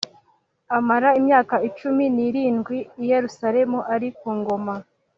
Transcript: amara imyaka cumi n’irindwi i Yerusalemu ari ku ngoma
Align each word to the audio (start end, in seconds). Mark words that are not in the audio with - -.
amara 0.77 1.09
imyaka 1.19 1.55
cumi 1.77 2.05
n’irindwi 2.15 2.77
i 3.01 3.03
Yerusalemu 3.11 3.79
ari 3.93 4.09
ku 4.19 4.29
ngoma 4.39 4.75